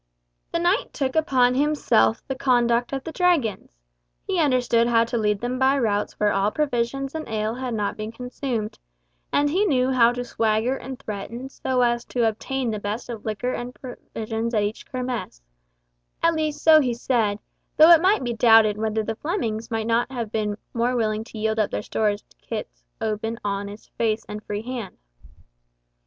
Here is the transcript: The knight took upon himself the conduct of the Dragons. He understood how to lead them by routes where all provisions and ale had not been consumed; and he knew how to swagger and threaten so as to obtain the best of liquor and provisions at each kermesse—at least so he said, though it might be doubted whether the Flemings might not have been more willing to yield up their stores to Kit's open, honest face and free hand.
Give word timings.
The 0.51 0.57
knight 0.57 0.93
took 0.93 1.15
upon 1.15 1.53
himself 1.53 2.23
the 2.27 2.33
conduct 2.33 2.91
of 2.91 3.03
the 3.03 3.11
Dragons. 3.11 3.77
He 4.25 4.39
understood 4.39 4.87
how 4.87 5.03
to 5.03 5.15
lead 5.15 5.41
them 5.41 5.59
by 5.59 5.77
routes 5.77 6.13
where 6.13 6.33
all 6.33 6.49
provisions 6.49 7.13
and 7.13 7.29
ale 7.29 7.53
had 7.53 7.75
not 7.75 7.97
been 7.97 8.11
consumed; 8.11 8.79
and 9.31 9.47
he 9.47 9.63
knew 9.63 9.91
how 9.91 10.11
to 10.13 10.23
swagger 10.23 10.75
and 10.75 10.97
threaten 10.97 11.49
so 11.49 11.81
as 11.83 12.03
to 12.05 12.27
obtain 12.27 12.71
the 12.71 12.79
best 12.79 13.09
of 13.11 13.25
liquor 13.25 13.53
and 13.53 13.75
provisions 13.75 14.55
at 14.55 14.63
each 14.63 14.87
kermesse—at 14.87 16.33
least 16.33 16.63
so 16.63 16.81
he 16.81 16.95
said, 16.95 17.37
though 17.77 17.91
it 17.91 18.01
might 18.01 18.23
be 18.23 18.33
doubted 18.33 18.79
whether 18.79 19.03
the 19.03 19.17
Flemings 19.17 19.69
might 19.69 19.85
not 19.85 20.11
have 20.11 20.31
been 20.31 20.57
more 20.73 20.95
willing 20.95 21.23
to 21.25 21.37
yield 21.37 21.59
up 21.59 21.69
their 21.69 21.83
stores 21.83 22.23
to 22.23 22.37
Kit's 22.37 22.83
open, 22.99 23.37
honest 23.45 23.91
face 23.99 24.25
and 24.27 24.43
free 24.43 24.63
hand. 24.63 24.97